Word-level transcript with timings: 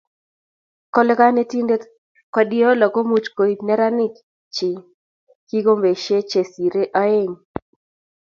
Kole 0.93 1.13
konetinte 1.19 1.75
Guardiola 2.33 2.87
komoch 2.93 3.27
koib 3.37 3.59
neranik 3.67 4.13
chii 4.55 4.77
kikombeshe 5.47 6.17
che 6.29 6.41
sire 6.51 6.83
oeng. 7.01 7.35